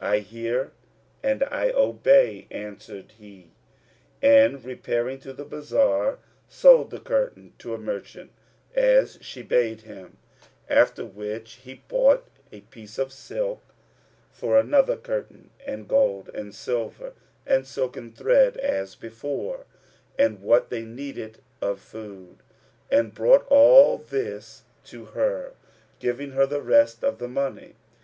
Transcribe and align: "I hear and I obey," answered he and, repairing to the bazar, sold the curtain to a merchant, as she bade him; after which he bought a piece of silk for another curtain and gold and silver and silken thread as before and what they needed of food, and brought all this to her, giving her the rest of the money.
"I 0.00 0.18
hear 0.18 0.72
and 1.22 1.44
I 1.44 1.70
obey," 1.70 2.48
answered 2.50 3.12
he 3.18 3.52
and, 4.20 4.64
repairing 4.64 5.20
to 5.20 5.32
the 5.32 5.44
bazar, 5.44 6.18
sold 6.48 6.90
the 6.90 6.98
curtain 6.98 7.52
to 7.58 7.72
a 7.74 7.78
merchant, 7.78 8.32
as 8.74 9.16
she 9.22 9.42
bade 9.42 9.82
him; 9.82 10.16
after 10.68 11.04
which 11.04 11.52
he 11.62 11.84
bought 11.86 12.26
a 12.50 12.62
piece 12.62 12.98
of 12.98 13.12
silk 13.12 13.62
for 14.32 14.58
another 14.58 14.96
curtain 14.96 15.50
and 15.64 15.86
gold 15.86 16.30
and 16.34 16.52
silver 16.52 17.12
and 17.46 17.64
silken 17.64 18.10
thread 18.10 18.56
as 18.56 18.96
before 18.96 19.66
and 20.18 20.42
what 20.42 20.70
they 20.70 20.82
needed 20.82 21.38
of 21.60 21.78
food, 21.78 22.38
and 22.90 23.14
brought 23.14 23.46
all 23.48 23.98
this 23.98 24.64
to 24.86 25.04
her, 25.04 25.52
giving 26.00 26.32
her 26.32 26.44
the 26.44 26.60
rest 26.60 27.04
of 27.04 27.18
the 27.18 27.28
money. 27.28 27.76